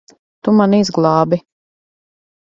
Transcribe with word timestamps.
Tu 0.43 0.53
mani 0.59 0.79
izglābi. 0.83 1.39